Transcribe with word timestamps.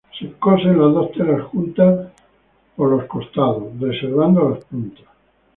Se 0.17 0.31
cosen 0.39 0.81
las 0.81 0.95
dos 0.95 1.11
telas 1.11 1.43
juntas 1.43 2.07
por 2.75 2.89
la 2.89 2.95
cada 3.03 3.07
costado, 3.07 3.71
reservando 3.79 4.49
las 4.49 4.65
puntas. 4.65 5.05